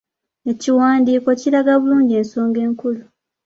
Ekiwandiiko 0.51 1.29
kiraga 1.41 1.73
bulungi 1.81 2.13
ensonga 2.21 2.59
enkulu. 2.67 3.01